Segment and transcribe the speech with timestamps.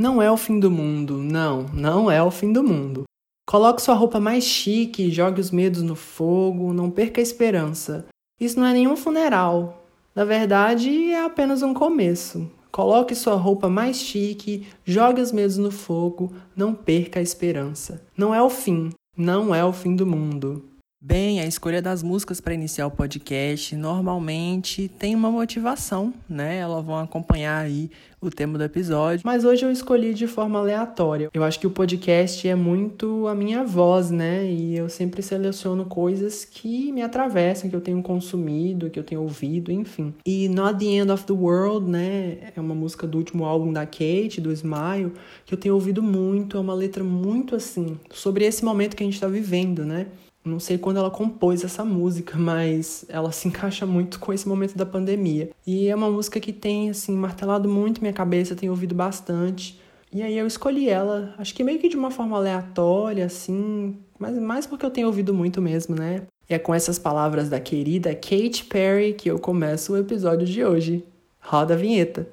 [0.00, 3.02] Não é o fim do mundo, não, não é o fim do mundo.
[3.46, 8.06] Coloque sua roupa mais chique, jogue os medos no fogo, não perca a esperança.
[8.40, 9.84] Isso não é nenhum funeral.
[10.14, 12.50] Na verdade, é apenas um começo.
[12.72, 18.02] Coloque sua roupa mais chique, jogue os medos no fogo, não perca a esperança.
[18.16, 20.64] Não é o fim, não é o fim do mundo.
[21.02, 26.58] Bem, a escolha das músicas para iniciar o podcast normalmente tem uma motivação, né?
[26.58, 27.90] Elas vão acompanhar aí
[28.20, 31.30] o tema do episódio, mas hoje eu escolhi de forma aleatória.
[31.32, 34.44] Eu acho que o podcast é muito a minha voz, né?
[34.44, 39.22] E eu sempre seleciono coisas que me atravessam, que eu tenho consumido, que eu tenho
[39.22, 40.12] ouvido, enfim.
[40.26, 42.52] E Not the End of the World, né?
[42.54, 45.12] É uma música do último álbum da Kate, do Smile,
[45.46, 46.58] que eu tenho ouvido muito.
[46.58, 50.06] É uma letra muito assim, sobre esse momento que a gente tá vivendo, né?
[50.44, 54.76] Não sei quando ela compôs essa música, mas ela se encaixa muito com esse momento
[54.76, 55.50] da pandemia.
[55.66, 59.78] E é uma música que tem, assim, martelado muito minha cabeça, tenho ouvido bastante.
[60.12, 64.36] E aí eu escolhi ela, acho que meio que de uma forma aleatória, assim, mas
[64.38, 66.22] mais porque eu tenho ouvido muito mesmo, né?
[66.48, 70.64] E é com essas palavras da querida Kate Perry que eu começo o episódio de
[70.64, 71.04] hoje.
[71.40, 72.26] Roda a vinheta!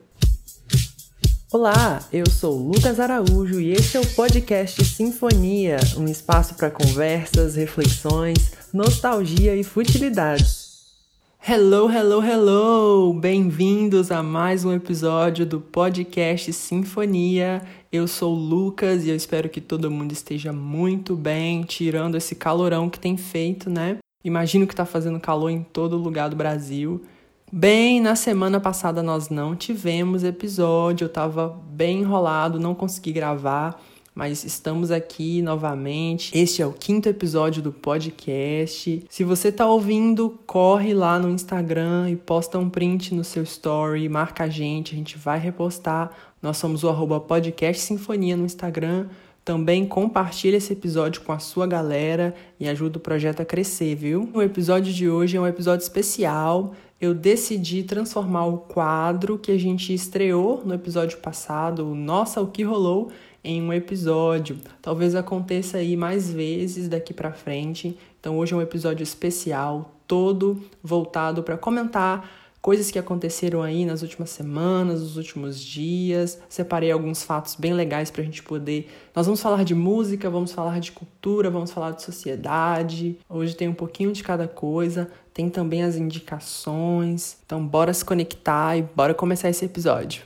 [1.50, 7.56] Olá, eu sou Lucas Araújo e este é o podcast Sinfonia, um espaço para conversas,
[7.56, 10.44] reflexões, nostalgia e futilidade.
[11.48, 13.14] Hello, hello, hello!
[13.14, 17.62] Bem-vindos a mais um episódio do podcast Sinfonia.
[17.94, 22.90] Eu sou Lucas e eu espero que todo mundo esteja muito bem, tirando esse calorão
[22.90, 24.00] que tem feito, né?
[24.22, 27.06] Imagino que tá fazendo calor em todo lugar do Brasil.
[27.50, 33.82] Bem, na semana passada nós não tivemos episódio, eu tava bem enrolado, não consegui gravar,
[34.14, 36.38] mas estamos aqui novamente.
[36.38, 39.06] Este é o quinto episódio do podcast.
[39.10, 44.10] Se você tá ouvindo, corre lá no Instagram e posta um print no seu story,
[44.10, 46.12] marca a gente, a gente vai repostar.
[46.42, 49.08] Nós somos o arroba podcast Sinfonia no Instagram.
[49.46, 54.30] Também compartilhe esse episódio com a sua galera e ajuda o projeto a crescer, viu?
[54.34, 59.58] O episódio de hoje é um episódio especial eu decidi transformar o quadro que a
[59.58, 63.12] gente estreou no episódio passado, Nossa, o que rolou,
[63.44, 64.60] em um episódio.
[64.82, 67.98] Talvez aconteça aí mais vezes daqui para frente.
[68.20, 74.02] Então hoje é um episódio especial, todo voltado para comentar coisas que aconteceram aí nas
[74.02, 76.38] últimas semanas, nos últimos dias.
[76.50, 78.92] Separei alguns fatos bem legais para a gente poder.
[79.16, 83.18] Nós vamos falar de música, vamos falar de cultura, vamos falar de sociedade.
[83.30, 85.10] Hoje tem um pouquinho de cada coisa.
[85.34, 87.38] Tem também as indicações.
[87.46, 90.24] Então, bora se conectar e bora começar esse episódio.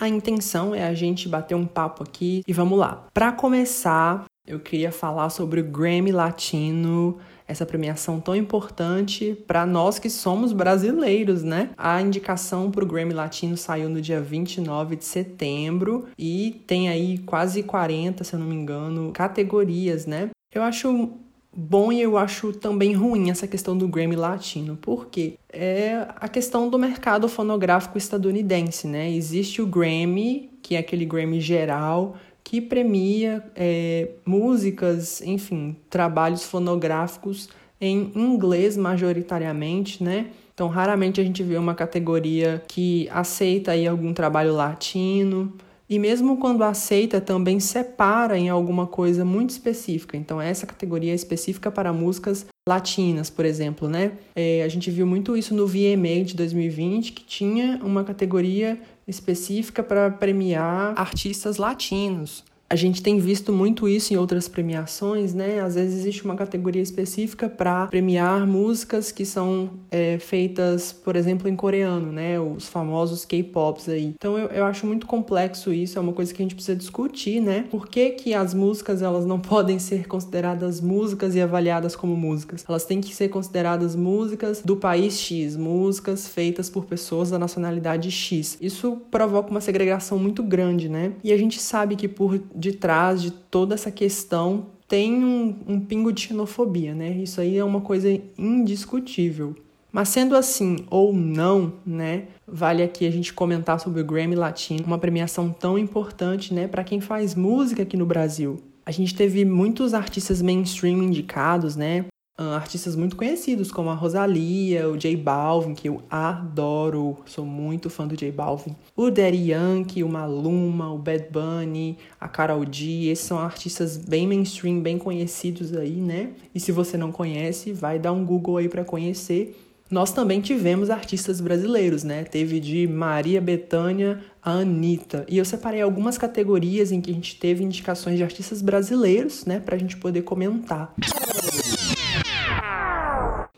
[0.00, 3.06] A intenção é a gente bater um papo aqui e vamos lá.
[3.14, 9.98] Para começar, eu queria falar sobre o Grammy Latino essa premiação tão importante para nós
[9.98, 11.70] que somos brasileiros, né?
[11.76, 17.18] A indicação para o Grammy Latino saiu no dia 29 de setembro e tem aí
[17.18, 20.30] quase 40, se eu não me engano, categorias, né?
[20.52, 21.10] Eu acho
[21.56, 26.68] bom e eu acho também ruim essa questão do Grammy Latino, porque é a questão
[26.68, 29.10] do mercado fonográfico estadunidense, né?
[29.10, 32.16] Existe o Grammy, que é aquele Grammy geral
[32.54, 37.48] que premia é, músicas, enfim, trabalhos fonográficos
[37.80, 40.28] em inglês majoritariamente, né?
[40.54, 45.52] Então, raramente a gente vê uma categoria que aceita aí algum trabalho latino.
[45.90, 50.16] E mesmo quando aceita, também separa em alguma coisa muito específica.
[50.16, 54.12] Então, essa categoria é específica para músicas latinas, por exemplo, né?
[54.34, 59.82] É, a gente viu muito isso no VMA de 2020, que tinha uma categoria específica
[59.82, 62.42] para premiar artistas latinos.
[62.74, 65.60] A gente tem visto muito isso em outras premiações, né?
[65.60, 71.48] Às vezes existe uma categoria específica para premiar músicas que são é, feitas, por exemplo,
[71.48, 72.40] em coreano, né?
[72.40, 74.12] Os famosos K-pops aí.
[74.18, 77.40] Então eu, eu acho muito complexo isso, é uma coisa que a gente precisa discutir,
[77.40, 77.64] né?
[77.70, 82.64] Por que, que as músicas elas não podem ser consideradas músicas e avaliadas como músicas?
[82.68, 88.10] Elas têm que ser consideradas músicas do país X, músicas feitas por pessoas da nacionalidade
[88.10, 88.58] X.
[88.60, 91.12] Isso provoca uma segregação muito grande, né?
[91.22, 95.80] E a gente sabe que por de trás de toda essa questão tem um, um
[95.80, 97.10] pingo de xenofobia, né?
[97.10, 98.08] Isso aí é uma coisa
[98.38, 99.54] indiscutível.
[99.92, 104.84] Mas sendo assim ou não, né, vale aqui a gente comentar sobre o Grammy Latino,
[104.84, 108.60] uma premiação tão importante, né, para quem faz música aqui no Brasil.
[108.84, 112.06] A gente teve muitos artistas mainstream indicados, né?
[112.36, 118.08] Artistas muito conhecidos, como a Rosalia, o J Balvin, que eu adoro, sou muito fã
[118.08, 118.74] do J Balvin.
[118.96, 124.26] O Daddy Yankee, o Maluma, o Bad Bunny, a Karol G, esses são artistas bem
[124.26, 126.30] mainstream, bem conhecidos aí, né?
[126.52, 129.56] E se você não conhece, vai dar um Google aí para conhecer.
[129.90, 132.24] nós também tivemos artistas brasileiros, né?
[132.24, 135.24] Teve de Maria Bethânia a Anitta.
[135.28, 139.60] E eu separei algumas categorias em que a gente teve indicações de artistas brasileiros, né,
[139.60, 140.92] pra gente poder comentar.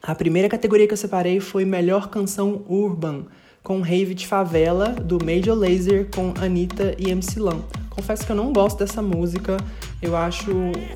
[0.06, 3.24] A primeira categoria que eu separei foi Melhor Canção Urban,
[3.60, 7.64] com Rave de Favela, do Major Lazer, com Anitta e MC Lan.
[7.90, 9.56] Confesso que eu não gosto dessa música,
[10.00, 10.52] eu acho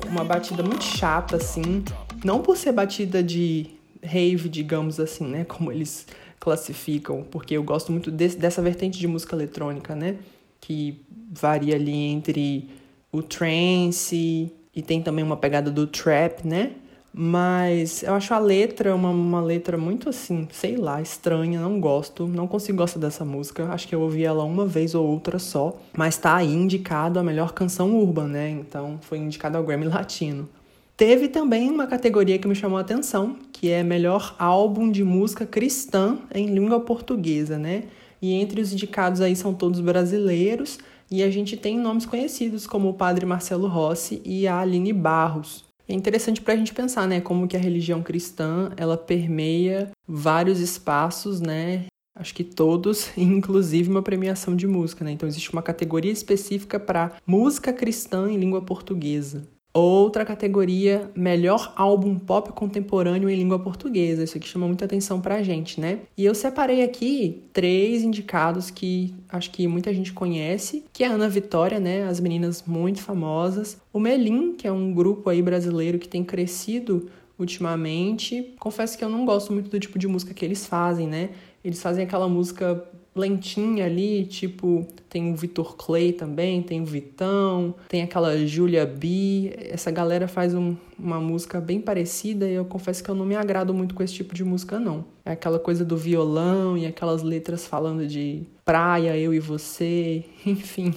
[0.09, 1.83] uma batida muito chata, assim.
[2.23, 3.71] Não por ser batida de
[4.01, 5.43] rave, digamos assim, né?
[5.43, 6.07] Como eles
[6.39, 10.15] classificam, porque eu gosto muito desse, dessa vertente de música eletrônica, né?
[10.61, 12.69] Que varia ali entre
[13.11, 16.71] o trance e tem também uma pegada do trap, né?
[17.13, 22.25] Mas eu acho a letra uma, uma letra muito assim, sei lá, estranha, não gosto,
[22.25, 23.65] não consigo gostar dessa música.
[23.65, 27.23] Acho que eu ouvi ela uma vez ou outra só, mas tá aí indicado a
[27.23, 28.49] melhor canção urban, né?
[28.49, 30.47] Então foi indicado ao Grammy Latino.
[30.95, 35.45] Teve também uma categoria que me chamou a atenção, que é melhor álbum de música
[35.45, 37.85] cristã em língua portuguesa, né?
[38.21, 40.77] E entre os indicados aí são todos brasileiros,
[41.09, 45.70] e a gente tem nomes conhecidos como o Padre Marcelo Rossi e a Aline Barros.
[45.91, 50.61] É interessante para a gente pensar, né, como que a religião cristã ela permeia vários
[50.61, 51.85] espaços, né?
[52.17, 55.11] Acho que todos, inclusive uma premiação de música, né?
[55.11, 59.45] Então existe uma categoria específica para música cristã em língua portuguesa.
[59.73, 64.23] Outra categoria, melhor álbum pop contemporâneo em língua portuguesa.
[64.23, 65.99] Isso aqui chama muita atenção pra gente, né?
[66.17, 71.11] E eu separei aqui três indicados que acho que muita gente conhece, que é a
[71.11, 72.03] Ana Vitória, né?
[72.03, 73.79] As meninas muito famosas.
[73.93, 77.09] O Melim, que é um grupo aí brasileiro que tem crescido
[77.39, 78.53] ultimamente.
[78.59, 81.29] Confesso que eu não gosto muito do tipo de música que eles fazem, né?
[81.63, 82.83] Eles fazem aquela música
[83.15, 89.53] lentinha ali, tipo, tem o Vitor Clay também, tem o Vitão, tem aquela Julia B.
[89.57, 93.35] Essa galera faz um, uma música bem parecida e eu confesso que eu não me
[93.35, 95.05] agrado muito com esse tipo de música, não.
[95.25, 100.93] É aquela coisa do violão e aquelas letras falando de praia, eu e você, enfim.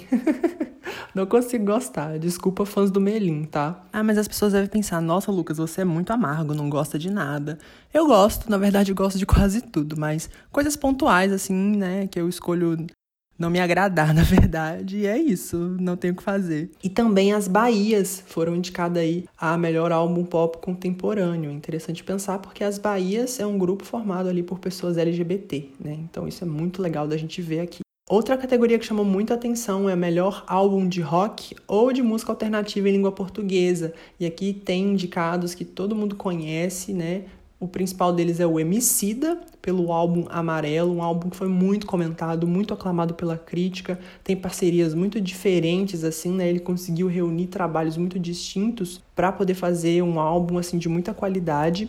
[1.12, 2.20] Não consigo gostar.
[2.20, 3.84] Desculpa, fãs do Melim, tá?
[3.92, 7.10] Ah, mas as pessoas devem pensar: nossa, Lucas, você é muito amargo, não gosta de
[7.10, 7.58] nada.
[7.92, 12.28] Eu gosto, na verdade, gosto de quase tudo, mas coisas pontuais, assim, né, que eu
[12.28, 12.76] escolho
[13.38, 16.70] não me agradar, na verdade, e é isso, não tenho o que fazer.
[16.82, 21.50] E também as Bahias foram indicadas aí a melhor álbum pop contemporâneo.
[21.50, 25.98] Interessante pensar porque as Bahias é um grupo formado ali por pessoas LGBT, né?
[26.00, 27.84] Então isso é muito legal da gente ver aqui.
[28.08, 32.86] Outra categoria que chamou muita atenção é melhor álbum de rock ou de música alternativa
[32.86, 33.94] em língua portuguesa.
[34.20, 37.22] E aqui tem indicados que todo mundo conhece, né?
[37.64, 42.46] O principal deles é o Emicida, pelo álbum Amarelo, um álbum que foi muito comentado,
[42.46, 46.46] muito aclamado pela crítica, tem parcerias muito diferentes assim, né?
[46.46, 51.88] Ele conseguiu reunir trabalhos muito distintos para poder fazer um álbum assim de muita qualidade.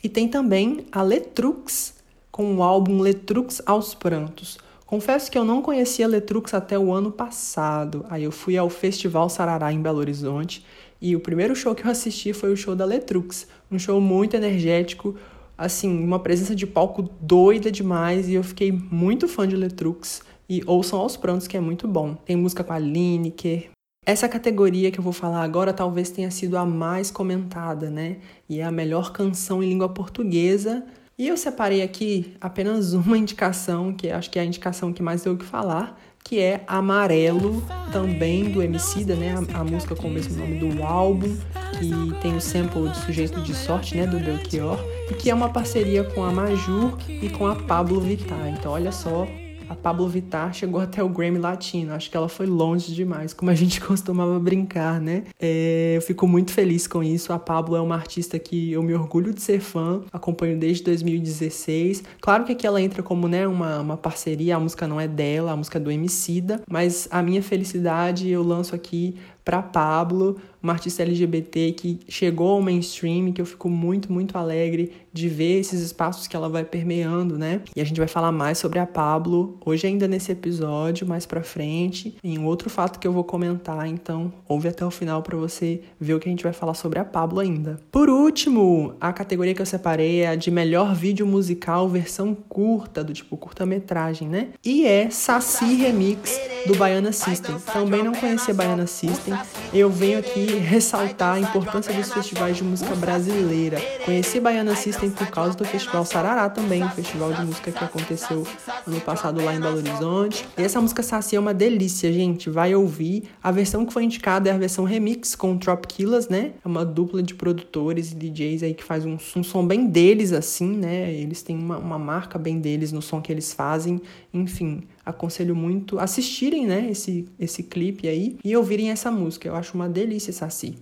[0.00, 1.94] E tem também a Letrux
[2.30, 4.58] com o álbum Letrux aos prantos.
[4.86, 8.06] Confesso que eu não conhecia Letrux até o ano passado.
[8.08, 10.64] Aí eu fui ao Festival Sarará em Belo Horizonte
[11.06, 14.34] e o primeiro show que eu assisti foi o show da Letrux, um show muito
[14.34, 15.14] energético,
[15.56, 20.22] assim, uma presença de palco doida demais e eu fiquei muito fã de Letrux.
[20.48, 22.14] E ouçam aos prontos que é muito bom.
[22.14, 23.70] Tem música com a Lineker.
[24.04, 28.16] Essa categoria que eu vou falar agora talvez tenha sido a mais comentada, né?
[28.48, 30.84] E é a melhor canção em língua portuguesa
[31.18, 35.22] e eu separei aqui apenas uma indicação, que acho que é a indicação que mais
[35.22, 37.62] deu o que falar, que é Amarelo,
[37.92, 39.32] também do Emicida, né?
[39.54, 41.36] A, a, música com o mesmo nome do álbum,
[41.78, 44.08] que tem o sample de Sujeito de Sorte, né?
[44.08, 44.76] Do Belchior,
[45.08, 48.48] e que é uma parceria com a Majur e com a Pablo Vittar.
[48.48, 49.24] Então, olha só
[49.68, 51.92] a Pablo Vittar chegou até o Grammy Latino.
[51.92, 55.24] Acho que ela foi longe demais, como a gente costumava brincar, né?
[55.40, 57.32] É, eu fico muito feliz com isso.
[57.32, 62.04] A Pablo é uma artista que eu me orgulho de ser fã, acompanho desde 2016.
[62.20, 65.52] Claro que aqui ela entra como né, uma, uma parceria, a música não é dela,
[65.52, 70.72] a música é do Emicida, mas a minha felicidade eu lanço aqui para Pablo, uma
[70.72, 75.80] artista LGBT que chegou ao mainstream, que eu fico muito, muito alegre de ver esses
[75.80, 77.62] espaços que ela vai permeando, né?
[77.74, 81.42] E a gente vai falar mais sobre a Pablo hoje ainda nesse episódio, mais para
[81.42, 85.80] frente, em outro fato que eu vou comentar, então ouve até o final para você
[85.98, 87.80] ver o que a gente vai falar sobre a Pablo ainda.
[87.90, 93.02] Por último, a categoria que eu separei é a de melhor vídeo musical versão curta,
[93.02, 94.48] do tipo curta-metragem, né?
[94.64, 97.56] E é Saci Remix do Baiana System.
[97.72, 99.34] Também não conhecia Baiana System,
[99.72, 103.80] eu venho aqui ressaltar a importância dos festivais de música brasileira.
[104.04, 108.46] Conheci Baiana System por causa do Festival Sarará também, um festival de música que aconteceu
[108.86, 110.46] ano passado lá em Belo Horizonte.
[110.56, 112.50] E essa música Saci é uma delícia, gente.
[112.50, 113.24] Vai ouvir.
[113.42, 116.52] A versão que foi indicada é a versão remix com o Trop Killers, né?
[116.64, 120.32] É uma dupla de produtores e DJs aí que faz um, um som bem deles,
[120.32, 121.12] assim, né?
[121.12, 124.00] Eles têm uma, uma marca bem deles no som que eles fazem.
[124.32, 129.46] Enfim, aconselho muito assistirem, né, esse, esse clipe aí e ouvirem essa música.
[129.48, 130.74] Eu acho uma delícia, Saci.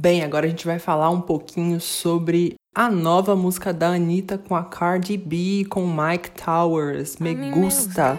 [0.00, 4.56] Bem, agora a gente vai falar um pouquinho sobre a nova música da Anitta com
[4.56, 8.18] a Cardi B com Mike Towers, Me Gusta.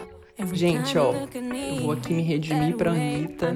[0.53, 3.55] Gente, ó, eu vou aqui me redimir pra Anitta.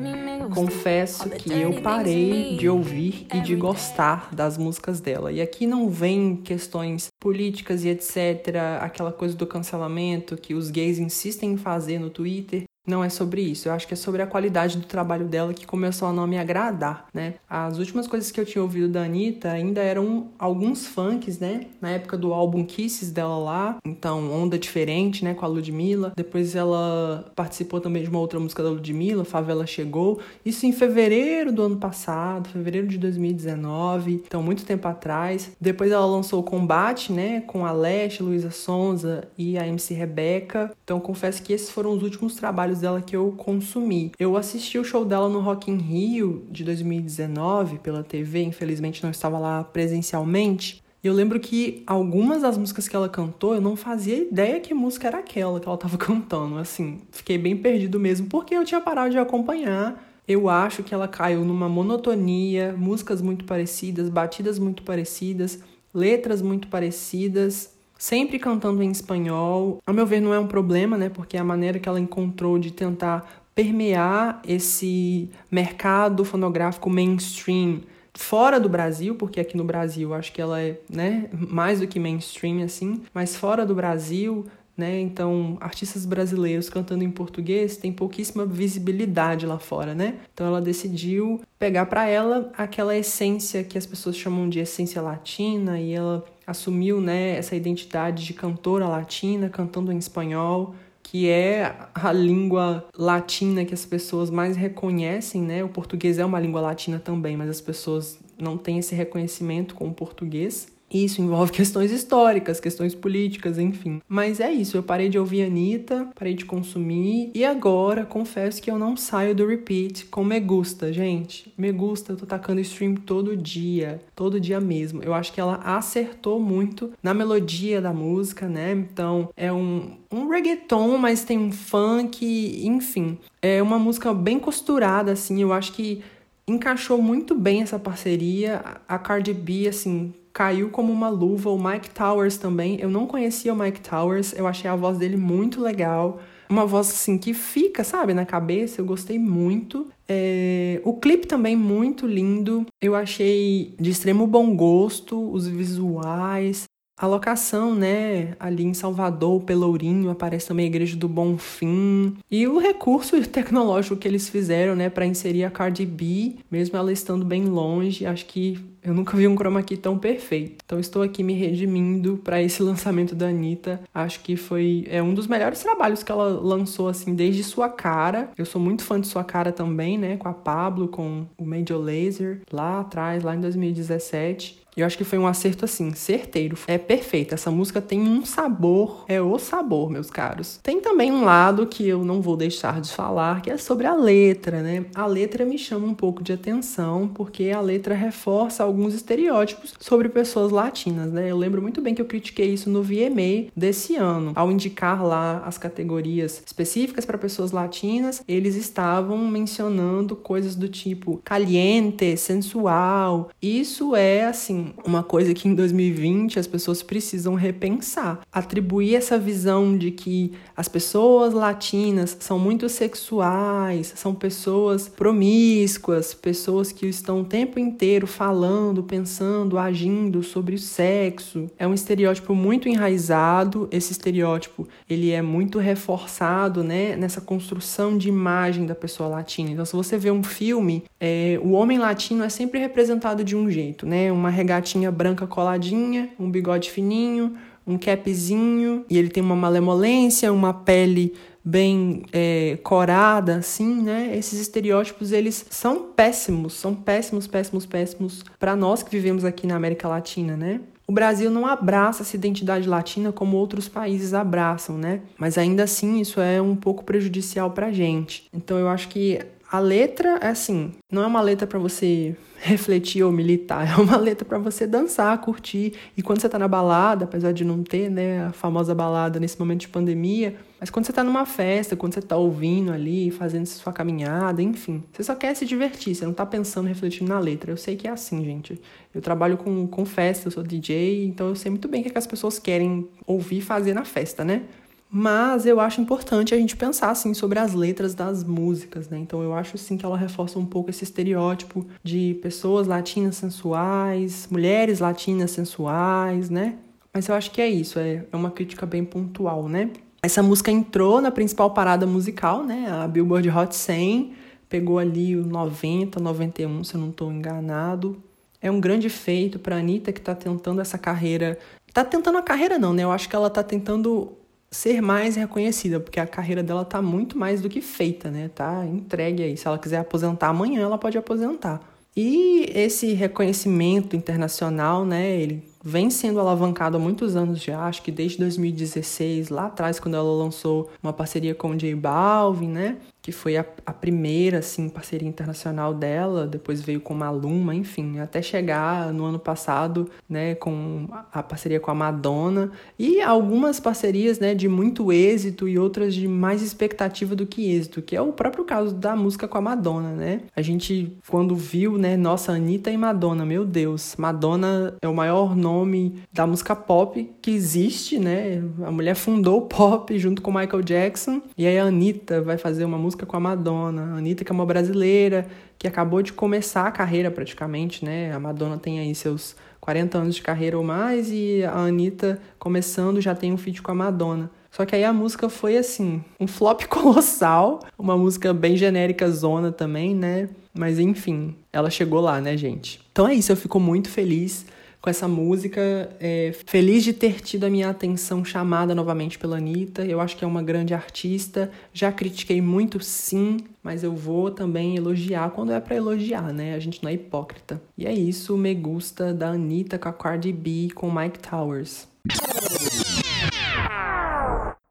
[0.55, 5.31] Confesso que eu parei de ouvir e de gostar das músicas dela.
[5.31, 10.97] E aqui não vem questões políticas e etc., aquela coisa do cancelamento que os gays
[10.97, 13.67] insistem em fazer no Twitter não é sobre isso.
[13.67, 16.37] Eu acho que é sobre a qualidade do trabalho dela que começou a não me
[16.37, 17.35] agradar, né?
[17.49, 21.67] As últimas coisas que eu tinha ouvido da Anitta ainda eram alguns funks, né?
[21.81, 23.77] Na época do álbum Kisses dela lá.
[23.85, 25.33] Então, Onda Diferente, né?
[25.33, 26.13] Com a Ludmilla.
[26.15, 30.19] Depois ela participou também de uma outra música da Ludmilla, Favela Chegou.
[30.45, 34.23] Isso em fevereiro do ano passado, fevereiro de 2019.
[34.25, 35.51] Então, muito tempo atrás.
[35.59, 37.41] Depois ela lançou o Combate, né?
[37.41, 40.71] Com a Leste, Luísa Sonza e a MC Rebeca.
[40.83, 44.11] Então, confesso que esses foram os últimos trabalhos trabalhos dela que eu consumi.
[44.19, 49.11] Eu assisti o show dela no Rock in Rio de 2019 pela TV, infelizmente não
[49.11, 50.83] estava lá presencialmente.
[51.03, 54.73] E eu lembro que algumas das músicas que ela cantou, eu não fazia ideia que
[54.73, 56.57] música era aquela que ela estava cantando.
[56.57, 60.03] Assim, fiquei bem perdido mesmo, porque eu tinha parado de acompanhar.
[60.27, 65.59] Eu acho que ela caiu numa monotonia, músicas muito parecidas, batidas muito parecidas,
[65.93, 67.74] letras muito parecidas
[68.05, 69.79] sempre cantando em espanhol.
[69.83, 71.09] Ao meu ver, não é um problema, né?
[71.09, 77.81] Porque é a maneira que ela encontrou de tentar permear esse mercado fonográfico mainstream
[78.13, 81.99] fora do Brasil, porque aqui no Brasil acho que ela é, né, mais do que
[81.99, 84.45] mainstream assim, mas fora do Brasil,
[84.77, 84.99] né?
[84.99, 90.15] Então, artistas brasileiros cantando em português tem pouquíssima visibilidade lá fora, né?
[90.33, 95.79] Então ela decidiu pegar para ela aquela essência que as pessoas chamam de essência latina
[95.79, 102.11] e ela assumiu, né, essa identidade de cantora latina, cantando em espanhol, que é a
[102.11, 105.63] língua latina que as pessoas mais reconhecem, né?
[105.63, 109.87] O português é uma língua latina também, mas as pessoas não têm esse reconhecimento com
[109.87, 110.74] o português.
[110.91, 114.01] Isso envolve questões históricas, questões políticas, enfim.
[114.07, 118.61] Mas é isso, eu parei de ouvir a Anitta, parei de consumir e agora confesso
[118.61, 121.53] que eu não saio do repeat com Me Gusta, gente.
[121.57, 125.03] Me Gusta, eu tô tacando stream todo dia, todo dia mesmo.
[125.03, 128.71] Eu acho que ela acertou muito na melodia da música, né?
[128.71, 133.17] Então é um, um reggaeton, mas tem um funk, enfim.
[133.41, 135.41] É uma música bem costurada, assim.
[135.41, 136.01] Eu acho que
[136.47, 138.61] encaixou muito bem essa parceria.
[138.87, 141.49] A Cardi B, assim, caiu como uma luva.
[141.49, 142.77] O Mike Towers também.
[142.79, 146.19] Eu não conhecia o Mike Towers, eu achei a voz dele muito legal.
[146.49, 148.81] Uma voz assim que fica, sabe, na cabeça.
[148.81, 149.87] Eu gostei muito.
[150.07, 150.79] É...
[150.83, 152.65] O clipe também muito lindo.
[152.83, 156.65] Eu achei de extremo bom gosto os visuais.
[156.97, 162.15] A locação, né, ali em Salvador, Pelourinho, aparece também a Igreja do Bonfim.
[162.31, 166.93] E o recurso tecnológico que eles fizeram, né, para inserir a Cardi B, mesmo ela
[166.93, 170.63] estando bem longe, acho que eu nunca vi um chroma key tão perfeito.
[170.63, 173.81] Então estou aqui me redimindo para esse lançamento da Anitta.
[173.93, 178.29] Acho que foi é um dos melhores trabalhos que ela lançou assim desde sua cara.
[178.37, 181.81] Eu sou muito fã de sua cara também, né, com a Pablo, com o Major
[181.81, 184.63] Laser lá atrás, lá em 2017.
[184.75, 186.57] Eu acho que foi um acerto assim, certeiro.
[186.67, 187.33] É perfeito.
[187.33, 190.59] Essa música tem um sabor, é o sabor, meus caros.
[190.61, 193.93] Tem também um lado que eu não vou deixar de falar, que é sobre a
[193.93, 194.85] letra, né?
[194.93, 200.09] A letra me chama um pouco de atenção, porque a letra reforça alguns estereótipos sobre
[200.09, 201.31] pessoas latinas, né?
[201.31, 205.41] Eu lembro muito bem que eu critiquei isso no VMA desse ano, ao indicar lá
[205.45, 213.29] as categorias específicas para pessoas latinas, eles estavam mencionando coisas do tipo caliente, sensual.
[213.41, 218.21] Isso é assim uma coisa que em 2020 as pessoas precisam repensar.
[218.31, 226.71] Atribuir essa visão de que as pessoas latinas são muito sexuais, são pessoas promíscuas, pessoas
[226.71, 231.49] que estão o tempo inteiro falando, pensando, agindo sobre o sexo.
[231.57, 233.67] É um estereótipo muito enraizado.
[233.71, 239.51] Esse estereótipo, ele é muito reforçado, né, nessa construção de imagem da pessoa latina.
[239.51, 243.49] Então, se você vê um filme, é, o homem latino é sempre representado de um
[243.49, 244.11] jeito, né?
[244.11, 247.35] Uma regatinha branca coladinha, um bigode fininho,
[247.67, 254.15] um capzinho e ele tem uma malemolência, uma pele bem é, corada, assim, né?
[254.17, 259.55] Esses estereótipos eles são péssimos, são péssimos, péssimos, péssimos para nós que vivemos aqui na
[259.55, 260.61] América Latina, né?
[260.87, 265.01] O Brasil não abraça essa identidade latina como outros países abraçam, né?
[265.17, 268.27] Mas ainda assim isso é um pouco prejudicial pra gente.
[268.31, 269.19] Então eu acho que
[269.55, 273.95] a letra é assim, não é uma letra para você refletir ou militar, é uma
[273.95, 275.73] letra para você dançar, curtir.
[275.95, 279.39] E quando você tá na balada, apesar de não ter, né, a famosa balada nesse
[279.39, 283.45] momento de pandemia, mas quando você tá numa festa, quando você tá ouvindo ali, fazendo
[283.45, 287.51] sua caminhada, enfim, você só quer se divertir, você não tá pensando, refletindo na letra.
[287.51, 288.59] Eu sei que é assim, gente.
[288.93, 291.89] Eu trabalho com, com festa, eu sou DJ, então eu sei muito bem o que,
[291.89, 294.43] é que as pessoas querem ouvir fazer na festa, né?
[294.89, 298.97] Mas eu acho importante a gente pensar assim sobre as letras das músicas, né?
[298.97, 304.27] Então eu acho sim que ela reforça um pouco esse estereótipo de pessoas latinas sensuais,
[304.31, 306.55] mulheres latinas sensuais, né?
[306.93, 309.69] Mas eu acho que é isso, é, é uma crítica bem pontual, né?
[310.01, 312.67] Essa música entrou na principal parada musical, né?
[312.69, 314.13] A Billboard Hot 100,
[314.47, 318.01] pegou ali o 90, 91, se eu não estou enganado.
[318.41, 321.37] É um grande feito para Anitta que está tentando essa carreira.
[321.73, 322.83] Tá tentando a carreira não, né?
[322.83, 324.13] Eu acho que ela tá tentando
[324.55, 328.29] ser mais reconhecida, porque a carreira dela tá muito mais do que feita, né?
[328.33, 329.35] Tá entregue aí.
[329.35, 331.61] Se ela quiser aposentar amanhã, ela pode aposentar.
[331.95, 337.91] E esse reconhecimento internacional, né, ele vem sendo alavancado há muitos anos já, acho que
[337.91, 342.77] desde 2016, lá atrás, quando ela lançou uma parceria com o J Balvin, né?
[343.05, 348.19] Que foi a, a primeira assim parceria internacional dela, depois veio com Maluma, enfim, até
[348.19, 354.33] chegar no ano passado, né, com a parceria com a Madonna e algumas parcerias, né,
[354.33, 358.43] de muito êxito e outras de mais expectativa do que êxito, que é o próprio
[358.43, 360.21] caso da música com a Madonna, né?
[360.35, 365.35] A gente quando viu, né, nossa Anitta e Madonna, meu Deus, Madonna é o maior
[365.35, 368.43] nome da música pop que existe, né?
[368.63, 372.65] A mulher fundou o pop junto com Michael Jackson e aí a Anitta vai fazer
[372.65, 373.93] uma música música com a Madonna.
[373.93, 375.27] A Anitta, que é uma brasileira,
[375.59, 378.13] que acabou de começar a carreira praticamente, né?
[378.13, 383.01] A Madonna tem aí seus 40 anos de carreira ou mais e a Anitta, começando,
[383.01, 384.31] já tem um feat com a Madonna.
[384.49, 389.51] Só que aí a música foi assim, um flop colossal, uma música bem genérica zona
[389.51, 390.29] também, né?
[390.57, 392.79] Mas enfim, ela chegou lá, né, gente?
[392.91, 394.45] Então é isso, eu fico muito feliz
[394.85, 395.89] com essa música.
[395.99, 399.83] É, feliz de ter tido a minha atenção chamada novamente pela Anitta.
[399.83, 401.51] Eu acho que é uma grande artista.
[401.73, 406.53] Já critiquei muito, sim, mas eu vou também elogiar quando é para elogiar, né?
[406.53, 407.59] A gente não é hipócrita.
[407.75, 411.87] E é isso, Me Gusta da Anitta com a Cardi B com Mike Towers.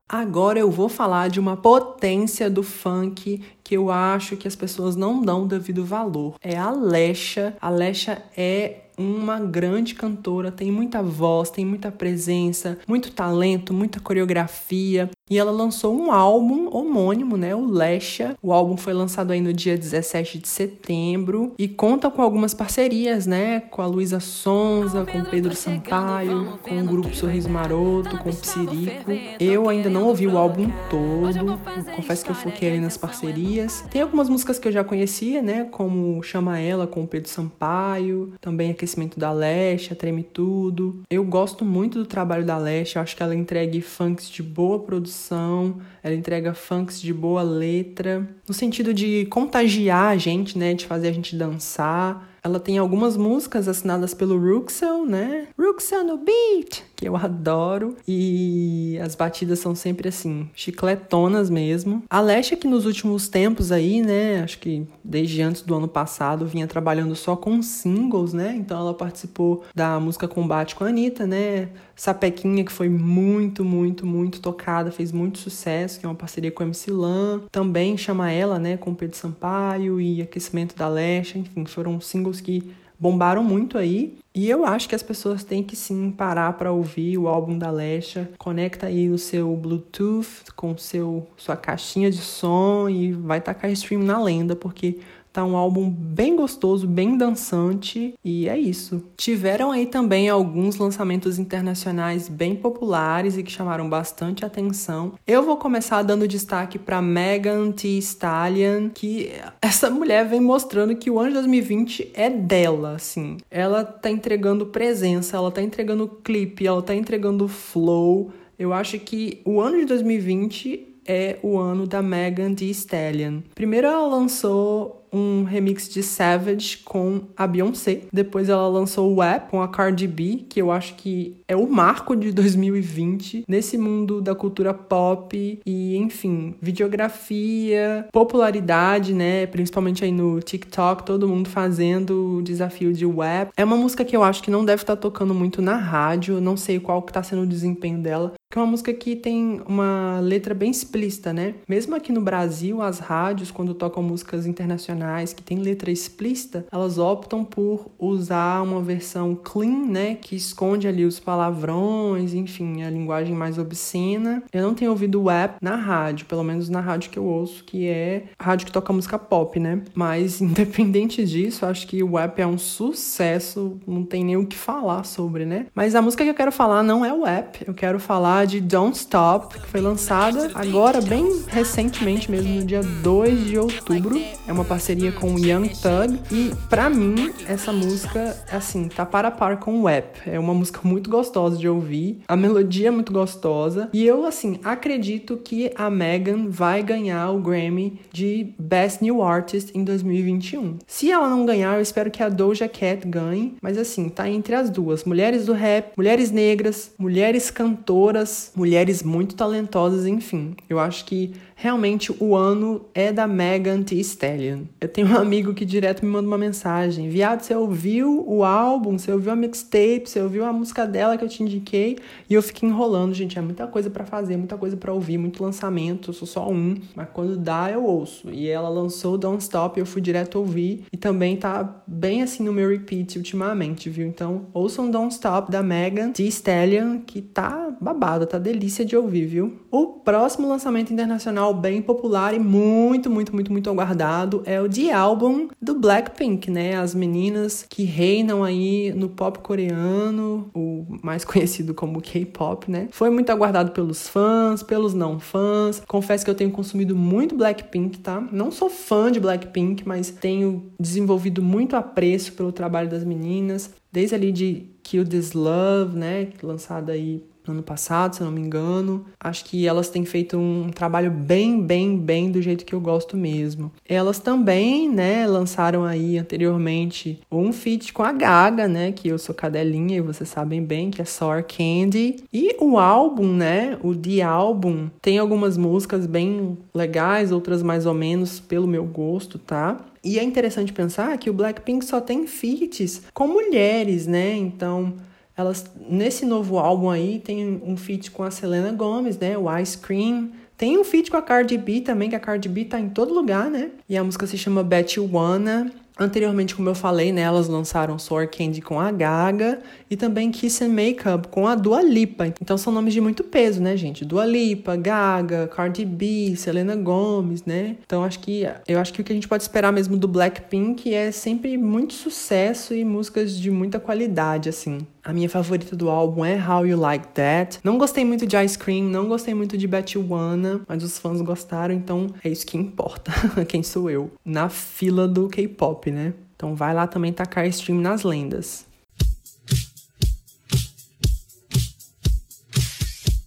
[0.08, 4.94] Agora eu vou falar de uma potência do funk que eu acho que as pessoas
[4.94, 6.36] não dão devido valor.
[6.40, 7.56] É a Lesha.
[7.60, 14.00] A Lesha é uma grande cantora, tem muita voz, tem muita presença, muito talento, muita
[14.00, 15.10] coreografia.
[15.30, 18.36] E ela lançou um álbum homônimo, né, o Lesha.
[18.42, 21.54] O álbum foi lançado aí no dia 17 de setembro.
[21.58, 26.78] E conta com algumas parcerias, né, com a Luísa Sonza, com o Pedro Sampaio, com
[26.78, 29.12] o grupo Sorriso Maroto, com o Psirico.
[29.40, 31.58] Eu ainda não ouvi o álbum todo,
[31.96, 33.82] confesso que eu foquei ali nas parcerias.
[33.90, 38.34] Tem algumas músicas que eu já conhecia, né, como Chama Ela com o Pedro Sampaio,
[38.42, 41.00] também Aquecimento da Lesha, Treme Tudo.
[41.08, 45.13] Eu gosto muito do trabalho da Lesha, acho que ela entrega funks de boa produção
[45.14, 50.84] produção, ela entrega funks de boa letra, no sentido de contagiar a gente, né, de
[50.84, 52.33] fazer a gente dançar.
[52.44, 55.48] Ela tem algumas músicas assinadas pelo Ruxel, né?
[55.58, 57.96] Ruxel no beat, que eu adoro.
[58.06, 62.02] E as batidas são sempre assim, chicletonas mesmo.
[62.10, 66.46] A Lesha que nos últimos tempos aí, né, acho que desde antes do ano passado,
[66.46, 68.54] vinha trabalhando só com singles, né?
[68.54, 71.70] Então ela participou da música Combate com a Anitta, né?
[71.96, 76.62] Sapequinha, que foi muito, muito, muito tocada, fez muito sucesso, que é uma parceria com
[76.62, 77.42] a MC Lan.
[77.50, 82.72] Também chama ela, né, com Pedro Sampaio e Aquecimento da Lesha, enfim, foram singles que
[82.98, 84.16] bombaram muito aí.
[84.34, 87.70] E eu acho que as pessoas têm que sim parar para ouvir o álbum da
[87.70, 88.30] Lesha.
[88.38, 94.02] Conecta aí o seu Bluetooth com seu sua caixinha de som e vai tacar stream
[94.02, 94.98] na lenda, porque
[95.34, 99.02] Tá um álbum bem gostoso, bem dançante e é isso.
[99.16, 105.14] Tiveram aí também alguns lançamentos internacionais bem populares e que chamaram bastante atenção.
[105.26, 111.10] Eu vou começar dando destaque para Megan Thee Stallion, que essa mulher vem mostrando que
[111.10, 113.38] o ano de 2020 é dela, assim.
[113.50, 118.30] Ela tá entregando presença, ela tá entregando clipe, ela tá entregando flow.
[118.56, 123.40] Eu acho que o ano de 2020 é o ano da Megan Thee Stallion.
[123.54, 128.02] Primeiro ela lançou um remix de Savage com a Beyoncé.
[128.12, 131.70] Depois ela lançou o App com a Cardi B, que eu acho que é o
[131.70, 139.46] marco de 2020 nesse mundo da cultura pop e, enfim, videografia, popularidade, né?
[139.46, 143.52] Principalmente aí no TikTok, todo mundo fazendo o desafio de Web.
[143.56, 146.56] É uma música que eu acho que não deve estar tocando muito na rádio, não
[146.56, 150.18] sei qual que tá sendo o desempenho dela, que é uma música que tem uma
[150.20, 151.54] letra bem explícita, né?
[151.68, 155.03] Mesmo aqui no Brasil, as rádios, quando tocam músicas internacionais
[155.34, 160.14] que tem letra explícita, elas optam por usar uma versão clean, né?
[160.14, 164.42] Que esconde ali os palavrões, enfim, a linguagem mais obscena.
[164.52, 167.64] Eu não tenho ouvido o app na rádio, pelo menos na rádio que eu ouço,
[167.64, 169.82] que é a rádio que toca música pop, né?
[169.94, 174.56] Mas, independente disso, acho que o app é um sucesso, não tem nem o que
[174.56, 175.66] falar sobre, né?
[175.74, 178.60] Mas a música que eu quero falar não é o app, eu quero falar de
[178.60, 184.20] Don't Stop, que foi lançada agora, bem recentemente mesmo, no dia 2 de outubro.
[184.46, 186.20] É uma parceria com o Young Thug.
[186.30, 190.18] E para mim, essa música, assim, tá para par com o App.
[190.28, 192.20] É uma música muito gostosa de ouvir.
[192.28, 193.88] A melodia é muito gostosa.
[193.92, 199.76] E eu, assim, acredito que a Megan vai ganhar o Grammy de Best New Artist
[199.76, 200.78] em 2021.
[200.86, 203.54] Se ela não ganhar, eu espero que a Doja Cat ganhe.
[203.60, 209.34] Mas, assim, tá entre as duas: mulheres do rap, mulheres negras, mulheres cantoras mulheres muito
[209.34, 210.54] talentosas, enfim.
[210.68, 214.62] Eu acho que realmente o ano é da Megan Thee Stallion.
[214.80, 218.98] Eu tenho um amigo que direto me manda uma mensagem: Viado, você ouviu o álbum,
[218.98, 221.98] você ouviu a mixtape, você ouviu a música dela que eu te indiquei?
[222.28, 223.38] E eu fiquei enrolando, gente.
[223.38, 226.10] É muita coisa para fazer, muita coisa para ouvir, muito lançamento.
[226.10, 228.30] Eu sou só um, mas quando dá, eu ouço.
[228.30, 230.84] E ela lançou Don't Stop, eu fui direto ouvir.
[230.92, 234.06] E também tá bem assim no meu repeat ultimamente, viu?
[234.06, 239.26] Então, ouçam Don't Stop da Megan Thee Stallion, que tá babado, tá delícia de ouvir,
[239.26, 239.60] viu?
[239.70, 244.92] O próximo lançamento internacional bem popular e muito, muito, muito, muito aguardado é o The
[244.92, 246.76] Album do Blackpink, né?
[246.76, 252.88] As meninas que reinam aí no pop coreano, o mais conhecido como K-pop, né?
[252.90, 255.82] Foi muito aguardado pelos fãs, pelos não fãs.
[255.86, 258.20] Confesso que eu tenho consumido muito Blackpink, tá?
[258.32, 264.14] Não sou fã de Blackpink, mas tenho desenvolvido muito apreço pelo trabalho das meninas, desde
[264.14, 266.28] ali de Kill This Love, né?
[266.42, 269.04] Lançada aí no ano passado, se eu não me engano.
[269.20, 273.16] Acho que elas têm feito um trabalho bem, bem, bem do jeito que eu gosto
[273.16, 273.72] mesmo.
[273.88, 279.34] Elas também, né, lançaram aí anteriormente um feat com a Gaga, né, que eu sou
[279.34, 282.16] cadelinha e vocês sabem bem que é Sour Candy.
[282.32, 287.94] E o álbum, né, o The Album, tem algumas músicas bem legais, outras mais ou
[287.94, 289.78] menos pelo meu gosto, tá?
[290.04, 294.36] E é interessante pensar que o Blackpink só tem feats com mulheres, né?
[294.36, 294.92] Então,
[295.36, 299.36] elas, nesse novo álbum aí, tem um feat com a Selena Gomez, né?
[299.36, 300.30] O Ice Cream.
[300.56, 303.12] Tem um feat com a Cardi B também, que a Cardi B tá em todo
[303.12, 303.70] lugar, né?
[303.88, 305.72] E a música se chama Bet You Wanna.
[305.98, 310.64] Anteriormente, como eu falei, né, elas lançaram Sour Candy com a Gaga e também Kiss
[310.64, 312.26] and Makeup com a Dua Lipa.
[312.26, 314.04] Então são nomes de muito peso, né, gente?
[314.04, 317.76] Dua Lipa, Gaga, Cardi B, Selena Gomez, né?
[317.86, 320.92] Então acho que eu acho que o que a gente pode esperar mesmo do Blackpink
[320.92, 324.84] é sempre muito sucesso e músicas de muita qualidade, assim.
[325.04, 327.58] A minha favorita do álbum é How You Like That.
[327.62, 331.74] Não gostei muito de Ice Cream, não gostei muito de Wanna, mas os fãs gostaram,
[331.74, 333.12] então é isso que importa.
[333.46, 334.10] Quem sou eu?
[334.24, 336.14] Na fila do K-pop, né?
[336.34, 338.64] Então vai lá também tacar stream nas lendas.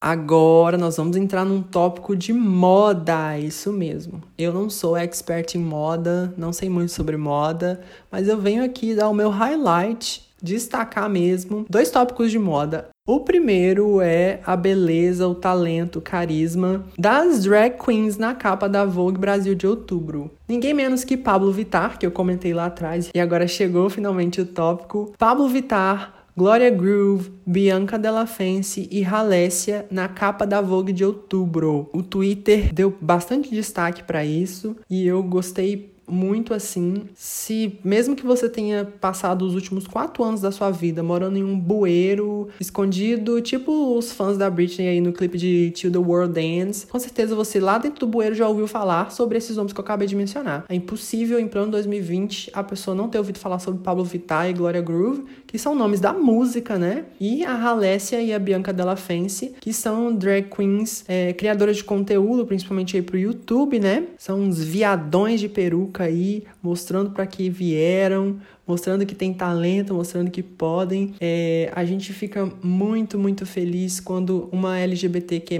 [0.01, 4.23] Agora nós vamos entrar num tópico de moda, isso mesmo.
[4.35, 8.95] Eu não sou expert em moda, não sei muito sobre moda, mas eu venho aqui
[8.95, 12.89] dar o meu highlight destacar mesmo dois tópicos de moda.
[13.05, 18.83] O primeiro é a beleza, o talento, o carisma das drag queens na capa da
[18.83, 20.29] Vogue Brasil de outubro.
[20.47, 24.45] Ninguém menos que Pablo Vittar, que eu comentei lá atrás, e agora chegou finalmente o
[24.45, 25.13] tópico.
[25.17, 31.89] Pablo Vittar Gloria Groove, Bianca Della Fence e Halécia na capa da Vogue de outubro.
[31.91, 37.03] O Twitter deu bastante destaque para isso e eu gostei muito assim.
[37.13, 41.43] Se mesmo que você tenha passado os últimos quatro anos da sua vida morando em
[41.43, 46.39] um bueiro escondido, tipo os fãs da Britney aí no clipe de Till the World
[46.39, 49.79] Ends, com certeza você lá dentro do bueiro já ouviu falar sobre esses nomes que
[49.79, 50.65] eu acabei de mencionar.
[50.69, 54.53] É impossível em plano 2020 a pessoa não ter ouvido falar sobre Pablo Vittar e
[54.53, 57.05] Gloria Groove, que são nomes da música, né?
[57.19, 61.83] E a Halécia e a Bianca Della Fence, que são drag queens é, criadoras de
[61.85, 64.03] conteúdo, principalmente aí pro YouTube, né?
[64.17, 70.29] São uns viadões de peruca aí, mostrando para que vieram, mostrando que tem talento, mostrando
[70.29, 71.15] que podem.
[71.21, 75.57] É, a gente fica muito, muito feliz quando uma LGBTQ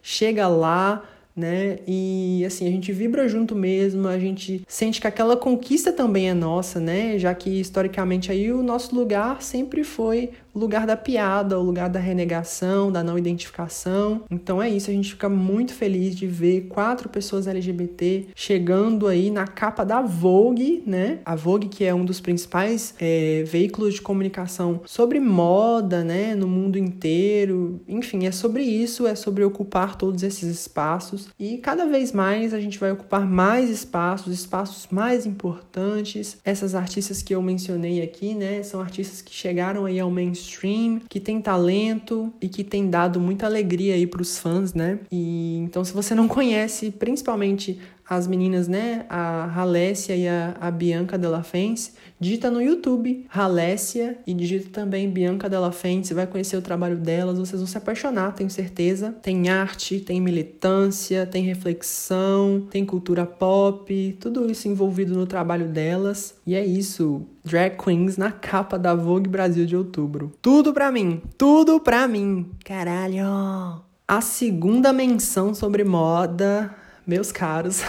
[0.00, 1.02] chega lá
[1.38, 1.78] né?
[1.86, 6.34] E assim, a gente vibra junto mesmo, a gente sente que aquela conquista também é
[6.34, 7.18] nossa, né?
[7.18, 12.00] Já que historicamente aí o nosso lugar sempre foi lugar da piada, o lugar da
[12.00, 14.22] renegação, da não identificação.
[14.30, 19.30] Então é isso, a gente fica muito feliz de ver quatro pessoas LGBT chegando aí
[19.30, 21.20] na capa da Vogue, né?
[21.24, 26.34] A Vogue, que é um dos principais é, veículos de comunicação sobre moda, né?
[26.34, 27.80] No mundo inteiro.
[27.88, 31.28] Enfim, é sobre isso, é sobre ocupar todos esses espaços.
[31.38, 36.38] E cada vez mais a gente vai ocupar mais espaços, espaços mais importantes.
[36.44, 38.62] Essas artistas que eu mencionei aqui, né?
[38.62, 43.20] São artistas que chegaram aí ao mainstream mainstream, que tem talento e que tem dado
[43.20, 44.98] muita alegria aí para os fãs, né?
[45.12, 50.70] E então se você não conhece, principalmente as meninas, né, a Halécia e a, a
[50.70, 56.56] Bianca Della Fence, digita no YouTube Halécia e digita também Bianca Della Fence, vai conhecer
[56.56, 59.14] o trabalho delas, vocês vão se apaixonar, tenho certeza.
[59.22, 66.34] Tem arte, tem militância, tem reflexão, tem cultura pop, tudo isso envolvido no trabalho delas.
[66.46, 70.32] E é isso, drag queens na capa da Vogue Brasil de outubro.
[70.42, 72.50] Tudo pra mim, tudo pra mim.
[72.64, 73.82] Caralho.
[74.06, 76.74] A segunda menção sobre moda
[77.08, 77.80] meus caros.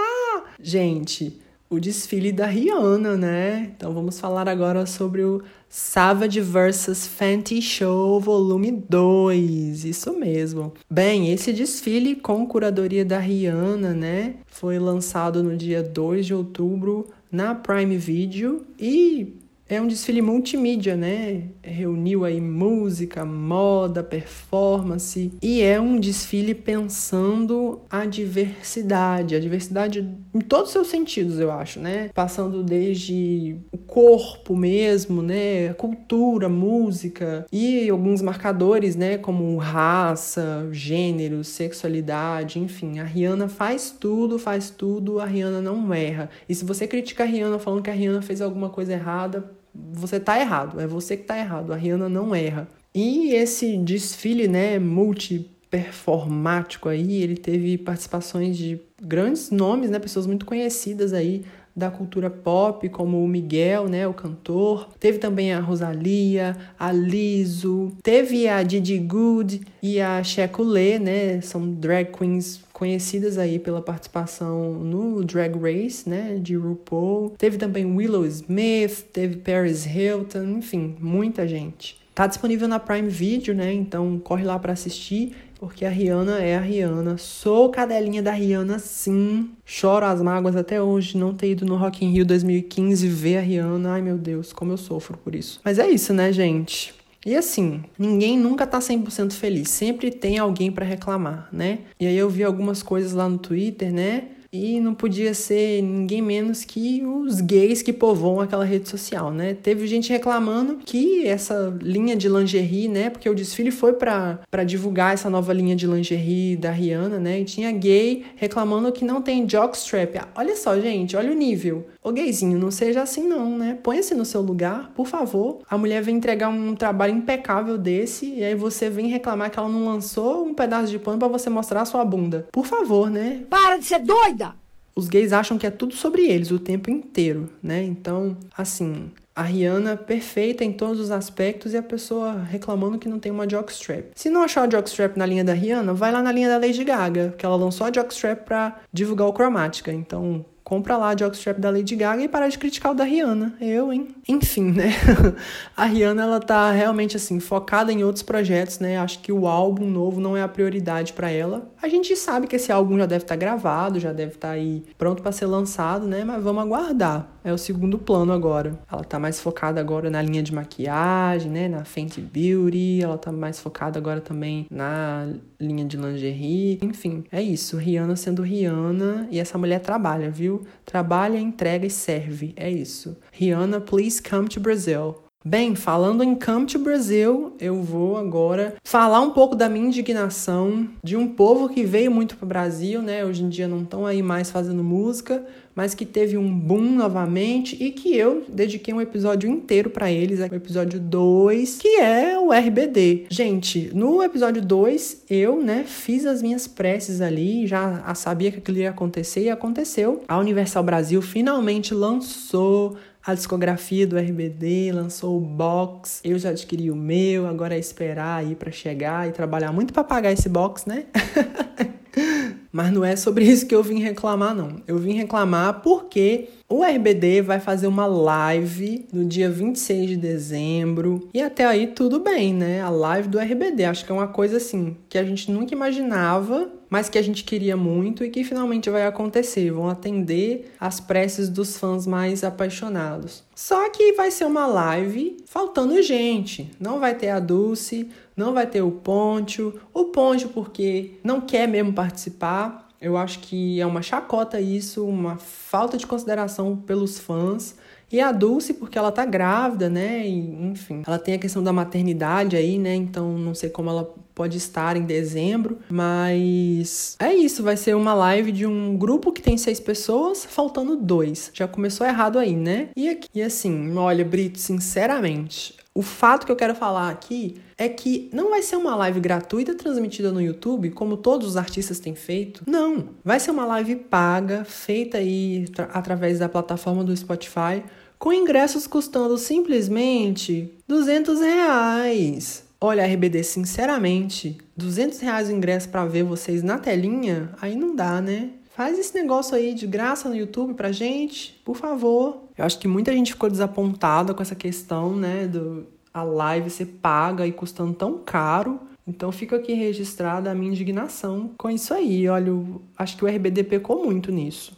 [0.60, 3.70] Gente, o desfile da Rihanna, né?
[3.76, 9.84] Então vamos falar agora sobre o Savage vs Fenty Show Volume 2.
[9.84, 10.72] Isso mesmo.
[10.90, 14.36] Bem, esse desfile com curadoria da Rihanna, né?
[14.46, 19.37] Foi lançado no dia 2 de outubro na Prime Video e
[19.68, 21.42] é um desfile multimídia, né?
[21.62, 30.40] Reuniu aí música, moda, performance e é um desfile pensando a diversidade, a diversidade em
[30.40, 32.10] todos os seus sentidos, eu acho, né?
[32.14, 35.74] Passando desde o corpo mesmo, né?
[35.74, 39.18] Cultura, música e alguns marcadores, né?
[39.18, 43.00] Como raça, gênero, sexualidade, enfim.
[43.00, 46.30] A Rihanna faz tudo, faz tudo, a Rihanna não erra.
[46.48, 49.57] E se você critica a Rihanna falando que a Rihanna fez alguma coisa errada,
[49.92, 52.66] você tá errado, é você que tá errado, a Rihanna não erra.
[52.94, 60.44] E esse desfile, né, multiperformático aí, ele teve participações de grandes nomes, né, pessoas muito
[60.44, 61.44] conhecidas aí
[61.78, 64.88] da cultura pop, como o Miguel, né, o cantor.
[64.98, 71.72] Teve também a Rosalia, a Liso, teve a Didi Good e a Checolê, né, são
[71.72, 77.30] drag queens conhecidas aí pela participação no Drag Race, né, de RuPaul.
[77.36, 81.97] Teve também Willow Smith, teve Paris Hilton, enfim, muita gente.
[82.18, 83.72] Tá disponível na Prime Video, né?
[83.72, 87.16] Então corre lá para assistir, porque a Rihanna é a Rihanna.
[87.16, 89.50] Sou cadelinha da Rihanna, sim.
[89.64, 93.40] Choro as mágoas até hoje não ter ido no Rock in Rio 2015 ver a
[93.40, 93.92] Rihanna.
[93.92, 95.60] Ai, meu Deus, como eu sofro por isso.
[95.64, 96.92] Mas é isso, né, gente?
[97.24, 101.82] E assim, ninguém nunca tá 100% feliz, sempre tem alguém para reclamar, né?
[102.00, 104.24] E aí eu vi algumas coisas lá no Twitter, né?
[104.50, 109.54] E não podia ser ninguém menos que os gays que povoam aquela rede social, né?
[109.54, 113.10] Teve gente reclamando que essa linha de lingerie, né?
[113.10, 117.40] Porque o desfile foi para divulgar essa nova linha de lingerie da Rihanna, né?
[117.40, 120.16] E tinha gay reclamando que não tem jockstrap.
[120.34, 121.86] Olha só, gente, olha o nível.
[122.02, 123.78] Ô gayzinho, não seja assim não, né?
[123.82, 125.60] Põe-se no seu lugar, por favor.
[125.68, 129.68] A mulher vem entregar um trabalho impecável desse e aí você vem reclamar que ela
[129.68, 132.48] não lançou um pedaço de pano para você mostrar a sua bunda.
[132.52, 133.42] Por favor, né?
[133.50, 134.54] Para de ser doida!
[134.94, 137.84] Os gays acham que é tudo sobre eles o tempo inteiro, né?
[137.84, 143.20] Então, assim, a Rihanna perfeita em todos os aspectos e a pessoa reclamando que não
[143.20, 144.06] tem uma jockstrap.
[144.16, 146.82] Se não achar a jockstrap na linha da Rihanna, vai lá na linha da Lady
[146.82, 149.92] Gaga, que ela lançou a jockstrap para divulgar o Chromatica.
[149.92, 153.54] Então, compra lá a jockstrap da Lady Gaga e para de criticar o da Rihanna.
[153.58, 154.08] Eu, hein?
[154.28, 154.92] Enfim, né?
[155.74, 158.98] a Rihanna, ela tá realmente, assim, focada em outros projetos, né?
[158.98, 161.70] Acho que o álbum novo não é a prioridade para ela.
[161.80, 164.54] A gente sabe que esse álbum já deve estar tá gravado, já deve estar tá
[164.54, 166.22] aí pronto para ser lançado, né?
[166.22, 167.26] Mas vamos aguardar.
[167.48, 168.78] É o segundo plano agora.
[168.92, 171.66] Ela tá mais focada agora na linha de maquiagem, né?
[171.66, 173.00] Na Fenty Beauty.
[173.02, 175.26] Ela tá mais focada agora também na
[175.58, 176.78] linha de lingerie.
[176.82, 177.78] Enfim, é isso.
[177.78, 179.28] Rihanna sendo Rihanna.
[179.30, 180.66] E essa mulher trabalha, viu?
[180.84, 182.52] trabalha, entrega e serve.
[182.54, 183.16] É isso.
[183.32, 185.16] Rihanna, please come to Brazil.
[185.44, 190.88] Bem, falando em Come to Brazil, eu vou agora falar um pouco da minha indignação
[191.02, 193.24] de um povo que veio muito para o Brasil, né?
[193.24, 195.46] Hoje em dia não estão aí mais fazendo música,
[195.78, 200.40] mas que teve um boom novamente e que eu dediquei um episódio inteiro para eles,
[200.40, 203.26] o episódio 2, que é o RBD.
[203.30, 208.78] Gente, no episódio 2, eu, né, fiz as minhas preces ali, já sabia que aquilo
[208.78, 210.24] ia acontecer e aconteceu.
[210.26, 216.20] A Universal Brasil finalmente lançou a discografia do RBD, lançou o box.
[216.24, 220.02] Eu já adquiri o meu, agora é esperar aí para chegar e trabalhar muito para
[220.02, 221.04] pagar esse box, né?
[222.78, 224.76] Mas não é sobre isso que eu vim reclamar, não.
[224.86, 231.28] Eu vim reclamar porque o RBD vai fazer uma live no dia 26 de dezembro.
[231.34, 232.80] E até aí tudo bem, né?
[232.80, 233.84] A live do RBD.
[233.84, 237.42] Acho que é uma coisa assim que a gente nunca imaginava, mas que a gente
[237.42, 239.72] queria muito e que finalmente vai acontecer.
[239.72, 243.42] Vão atender as preces dos fãs mais apaixonados.
[243.56, 246.70] Só que vai ser uma live faltando gente.
[246.78, 249.74] Não vai ter a Dulce, não vai ter o Poncho.
[249.92, 252.88] O Poncho porque não quer mesmo participar.
[253.00, 257.76] Eu acho que é uma chacota isso, uma falta de consideração pelos fãs.
[258.10, 260.26] E a Dulce, porque ela tá grávida, né?
[260.26, 260.38] E,
[260.70, 262.94] enfim, ela tem a questão da maternidade aí, né?
[262.94, 265.78] Então não sei como ela pode estar em dezembro.
[265.90, 270.96] Mas é isso, vai ser uma live de um grupo que tem seis pessoas, faltando
[270.96, 271.50] dois.
[271.52, 272.88] Já começou errado aí, né?
[272.96, 277.88] E, aqui, e assim, olha, Brito, sinceramente, o fato que eu quero falar aqui é
[277.88, 282.14] que não vai ser uma live gratuita transmitida no YouTube, como todos os artistas têm
[282.14, 282.62] feito.
[282.68, 283.08] Não.
[283.24, 287.82] Vai ser uma live paga, feita aí através da plataforma do Spotify,
[288.16, 292.62] com ingressos custando simplesmente 200 reais.
[292.80, 298.20] Olha, RBD, sinceramente, 200 reais o ingresso para ver vocês na telinha, aí não dá,
[298.20, 298.50] né?
[298.70, 302.47] Faz esse negócio aí de graça no YouTube pra gente, por favor.
[302.58, 306.86] Eu acho que muita gente ficou desapontada com essa questão, né, do a live ser
[306.86, 308.80] paga e custando tão caro.
[309.06, 312.28] Então fica aqui registrada a minha indignação com isso aí.
[312.28, 312.52] Olha,
[312.98, 314.76] acho que o RBD pecou muito nisso.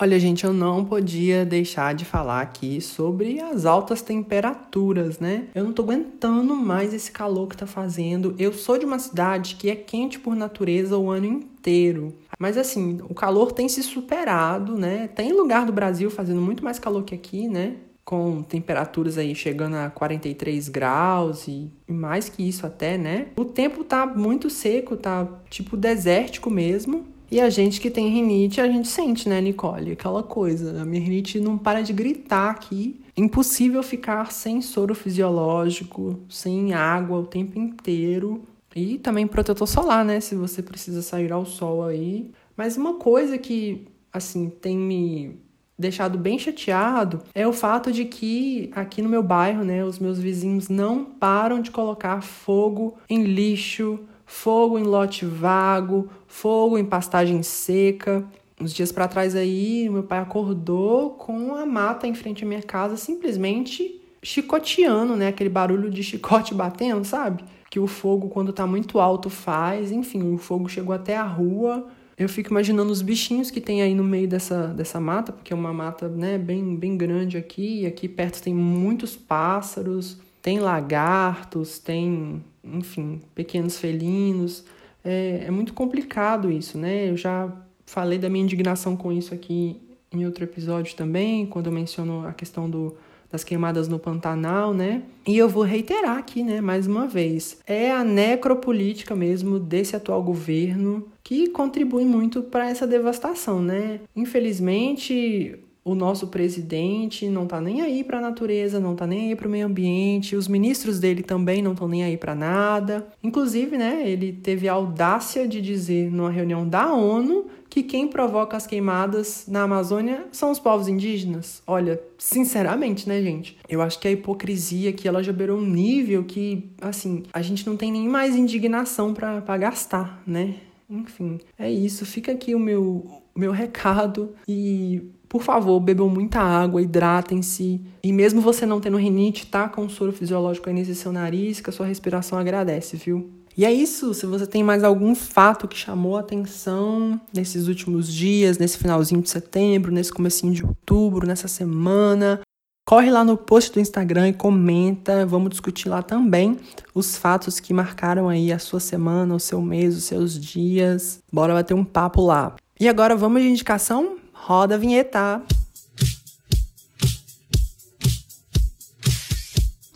[0.00, 5.48] Olha, gente, eu não podia deixar de falar aqui sobre as altas temperaturas, né?
[5.52, 8.32] Eu não tô aguentando mais esse calor que tá fazendo.
[8.38, 12.14] Eu sou de uma cidade que é quente por natureza o ano inteiro.
[12.38, 15.08] Mas assim, o calor tem se superado, né?
[15.08, 17.74] Tem lugar do Brasil fazendo muito mais calor que aqui, né?
[18.04, 23.26] Com temperaturas aí chegando a 43 graus e mais que isso até, né?
[23.36, 27.17] O tempo tá muito seco, tá tipo desértico mesmo.
[27.30, 29.92] E a gente que tem rinite, a gente sente, né, Nicole?
[29.92, 30.80] Aquela coisa.
[30.80, 33.00] A minha rinite não para de gritar aqui.
[33.16, 38.42] Impossível ficar sem soro fisiológico, sem água o tempo inteiro.
[38.74, 40.20] E também protetor solar, né?
[40.20, 42.30] Se você precisa sair ao sol aí.
[42.56, 45.36] Mas uma coisa que, assim, tem me
[45.78, 50.18] deixado bem chateado é o fato de que aqui no meu bairro, né, os meus
[50.18, 57.42] vizinhos não param de colocar fogo em lixo, fogo em lote vago, fogo em pastagem
[57.42, 58.24] seca.
[58.60, 62.62] Uns dias para trás aí, meu pai acordou com a mata em frente à minha
[62.62, 65.28] casa simplesmente chicoteando, né?
[65.28, 67.42] Aquele barulho de chicote batendo, sabe?
[67.70, 69.90] Que o fogo, quando tá muito alto, faz.
[69.90, 71.88] Enfim, o fogo chegou até a rua.
[72.18, 75.56] Eu fico imaginando os bichinhos que tem aí no meio dessa, dessa mata, porque é
[75.56, 77.82] uma mata né, bem, bem grande aqui.
[77.82, 82.42] E aqui perto tem muitos pássaros, tem lagartos, tem
[82.74, 84.64] enfim, pequenos felinos.
[85.04, 87.10] É, é muito complicado isso, né?
[87.10, 87.52] Eu já
[87.86, 89.80] falei da minha indignação com isso aqui
[90.12, 92.96] em outro episódio também, quando eu menciono a questão do,
[93.30, 95.02] das queimadas no Pantanal, né?
[95.26, 97.58] E eu vou reiterar aqui, né, mais uma vez.
[97.66, 104.00] É a necropolítica mesmo desse atual governo que contribui muito para essa devastação, né?
[104.16, 109.36] Infelizmente, o nosso presidente não tá nem aí para a natureza, não tá nem aí
[109.36, 113.08] para o meio ambiente, os ministros dele também não estão nem aí para nada.
[113.22, 118.56] Inclusive, né, ele teve a audácia de dizer numa reunião da ONU que quem provoca
[118.56, 121.62] as queimadas na Amazônia são os povos indígenas.
[121.66, 123.56] Olha, sinceramente, né, gente?
[123.68, 127.66] Eu acho que a hipocrisia aqui ela já beirou um nível que, assim, a gente
[127.66, 130.56] não tem nem mais indignação para gastar, né?
[130.90, 132.06] Enfim, é isso.
[132.06, 137.80] Fica aqui o meu, meu recado e por favor, bebam muita água, hidratem-se.
[138.02, 141.68] E mesmo você não tendo rinite, tá com soro fisiológico aí nesse seu nariz, que
[141.68, 143.30] a sua respiração agradece, viu?
[143.56, 144.14] E é isso.
[144.14, 149.20] Se você tem mais algum fato que chamou a atenção nesses últimos dias, nesse finalzinho
[149.20, 152.40] de setembro, nesse comecinho de outubro, nessa semana,
[152.86, 155.26] corre lá no post do Instagram e comenta.
[155.26, 156.56] Vamos discutir lá também
[156.94, 161.18] os fatos que marcaram aí a sua semana, o seu mês, os seus dias.
[161.32, 162.54] Bora bater um papo lá.
[162.80, 164.18] E agora vamos de indicação?
[164.46, 165.42] Roda a vinheta.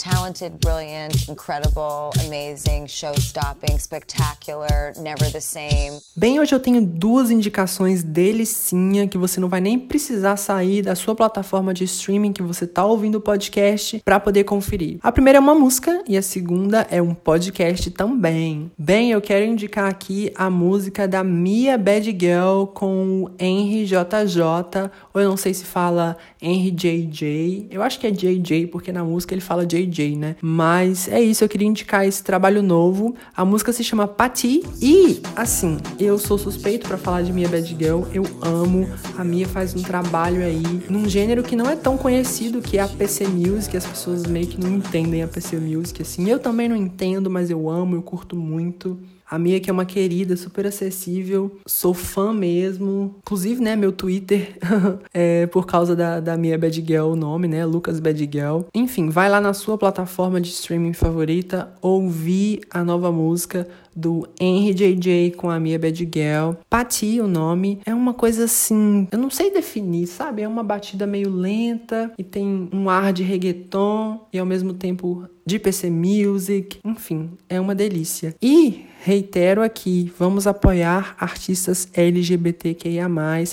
[0.03, 6.01] Talented, brilliant, incredible, amazing, show-stopping, spectacular, never the same.
[6.17, 10.97] Bem, hoje eu tenho duas indicações delicinha que você não vai nem precisar sair da
[10.97, 14.99] sua plataforma de streaming que você tá ouvindo o podcast para poder conferir.
[15.03, 18.73] A primeira é uma música e a segunda é um podcast também.
[18.77, 24.91] Bem, eu quero indicar aqui a música da Mia Bad Girl com o Henry JJ,
[25.15, 27.69] ou eu não sei se fala Henry JJ.
[27.71, 30.37] Eu acho que é JJ porque na música ele fala JJ DJ, né?
[30.41, 33.15] Mas é isso, eu queria indicar esse trabalho novo.
[33.37, 37.77] A música se chama Pati e, assim, eu sou suspeito para falar de Mia Bad
[37.79, 38.03] Girl.
[38.13, 38.89] Eu amo.
[39.17, 42.83] A Mia faz um trabalho aí num gênero que não é tão conhecido, que é
[42.83, 43.77] a PC Music.
[43.77, 46.29] As pessoas meio que não entendem a PC Music, assim.
[46.29, 48.99] Eu também não entendo, mas eu amo, eu curto muito.
[49.33, 53.15] A Mia, que é uma querida, super acessível, sou fã mesmo.
[53.21, 54.59] Inclusive, né, meu Twitter
[55.15, 58.61] é por causa da, da Mia Bad Girl, o nome, né, Lucas Bad Girl.
[58.75, 63.67] Enfim, vai lá na sua plataforma de streaming favorita, ouvir a nova música
[63.97, 66.53] do Henry JJ com a Mia Bad Girl.
[66.69, 70.43] Pati, o nome, é uma coisa assim, eu não sei definir, sabe?
[70.43, 75.25] É uma batida meio lenta e tem um ar de reggaeton e ao mesmo tempo
[75.45, 78.35] de PC Music, enfim, é uma delícia.
[78.41, 83.09] E reitero aqui, vamos apoiar artistas LGBTQIA+.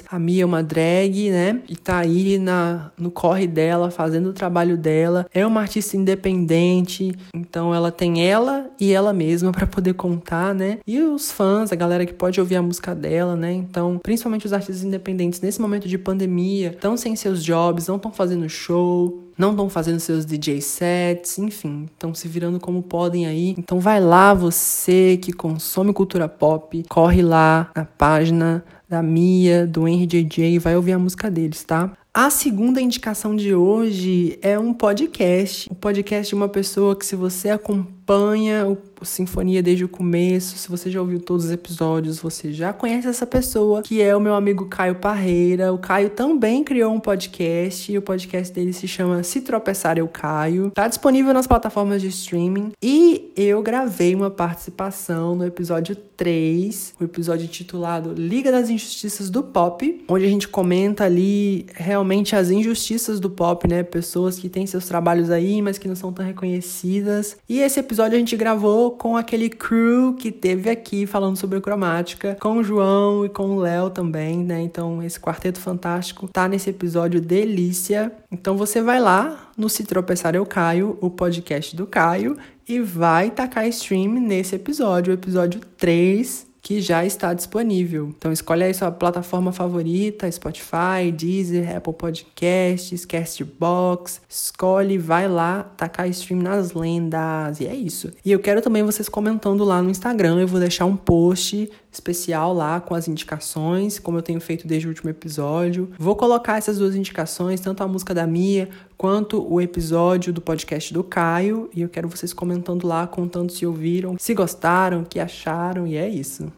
[0.08, 1.62] A Mia é uma drag, né?
[1.68, 5.26] E tá aí na, no corre dela, fazendo o trabalho dela.
[5.34, 10.78] É uma artista independente, então ela tem ela e ela mesma para poder contar, né?
[10.86, 13.52] E os fãs, a galera que pode ouvir a música dela, né?
[13.52, 18.12] Então, principalmente os artistas independentes nesse momento de pandemia, estão sem seus jobs, não estão
[18.12, 23.56] fazendo show, não estão fazendo seus DJ sets, enfim, estão se virando como podem aí.
[23.58, 29.88] Então vai lá você que consome cultura pop, corre lá na página da Mia, do
[29.88, 31.94] Henry JJ e vai ouvir a música deles, tá?
[32.12, 35.70] A segunda indicação de hoje é um podcast.
[35.70, 38.76] O um podcast de uma pessoa que, se você acompanha o
[39.06, 43.26] Sinfonia desde o começo, se você já ouviu todos os episódios, você já conhece essa
[43.26, 45.74] pessoa, que é o meu amigo Caio Parreira.
[45.74, 50.08] O Caio também criou um podcast, e o podcast dele se chama Se Tropeçar Eu
[50.08, 50.72] Caio.
[50.72, 52.72] Tá disponível nas plataformas de streaming.
[52.82, 59.42] E eu gravei uma participação no episódio 3, o episódio intitulado Liga das Injustiças do
[59.42, 63.84] Pop, onde a gente comenta ali realmente as injustiças do pop, né?
[63.84, 67.38] Pessoas que têm seus trabalhos aí, mas que não são tão reconhecidas.
[67.48, 72.38] E esse episódio a gente gravou com aquele crew que teve aqui falando sobre cromática,
[72.40, 74.62] com o João e com o Léo também, né?
[74.62, 78.12] Então esse quarteto fantástico tá nesse episódio delícia.
[78.32, 82.38] Então você vai lá no Se Tropeçar Eu Caio, o podcast do Caio,
[82.68, 88.14] e vai tacar stream nesse episódio, o episódio 3 que já está disponível.
[88.18, 96.08] Então escolhe aí sua plataforma favorita, Spotify, Deezer, Apple Podcasts, Castbox, escolhe, vai lá, tacar
[96.10, 98.12] stream nas lendas, e é isso.
[98.24, 102.54] E eu quero também vocês comentando lá no Instagram, eu vou deixar um post especial
[102.54, 105.92] lá com as indicações, como eu tenho feito desde o último episódio.
[105.98, 110.94] Vou colocar essas duas indicações, tanto a música da Mia quanto o episódio do podcast
[110.94, 115.20] do Caio, e eu quero vocês comentando lá, contando se ouviram, se gostaram, o que
[115.20, 116.52] acharam, e é isso.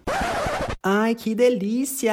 [0.84, 2.12] Ai, que delícia!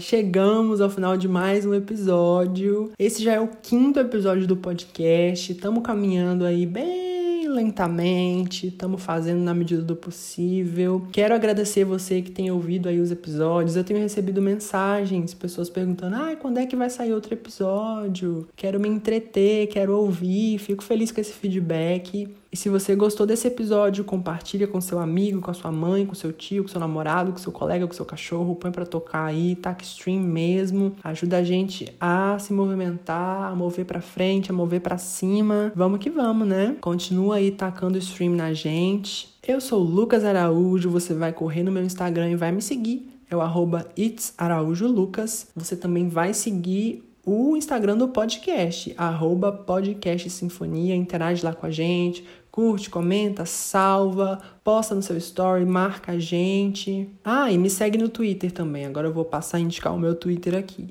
[0.00, 2.90] Chegamos ao final de mais um episódio.
[2.98, 5.52] Esse já é o quinto episódio do podcast.
[5.52, 7.15] Estamos caminhando aí bem
[7.56, 11.06] lentamente, estamos fazendo na medida do possível.
[11.12, 13.76] Quero agradecer você que tem ouvido aí os episódios.
[13.76, 18.46] Eu tenho recebido mensagens, pessoas perguntando: "Ah, quando é que vai sair outro episódio?
[18.54, 20.58] Quero me entreter, quero ouvir".
[20.58, 22.28] Fico feliz com esse feedback.
[22.56, 26.14] E se você gostou desse episódio, compartilha com seu amigo, com a sua mãe, com
[26.14, 29.54] seu tio, com seu namorado, com seu colega, com seu cachorro, põe para tocar aí,
[29.56, 34.80] taca stream mesmo, ajuda a gente a se movimentar, a mover para frente, a mover
[34.80, 35.70] para cima.
[35.76, 36.74] Vamos que vamos, né?
[36.80, 39.36] Continua aí tacando stream na gente.
[39.46, 43.20] Eu sou Lucas Araújo, você vai correr no meu Instagram e vai me seguir.
[43.30, 45.48] É o arroba itsaraújolucas.
[45.54, 51.70] Você também vai seguir o Instagram do podcast, arroba podcast sinfonia, interage lá com a
[51.72, 52.24] gente,
[52.56, 57.06] curte, comenta, salva, posta no seu story, marca a gente.
[57.22, 60.14] Ah, e me segue no Twitter também, agora eu vou passar a indicar o meu
[60.14, 60.88] Twitter aqui.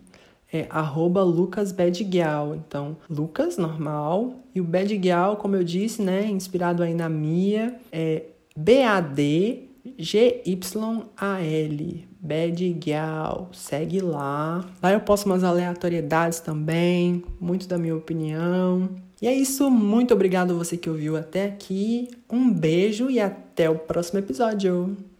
[0.53, 0.67] É
[1.23, 7.75] lucasbadgal, então Lucas, normal, e o Badgal, como eu disse, né, inspirado aí na Mia,
[7.91, 9.63] é B-A-D
[9.97, 10.47] G-Y-A-L,
[12.19, 14.65] Bad Gal, segue lá.
[14.81, 18.89] Lá eu posto umas aleatoriedades também, muito da minha opinião.
[19.21, 22.09] E é isso, muito obrigado você que ouviu até aqui.
[22.29, 24.95] Um beijo e até o próximo episódio.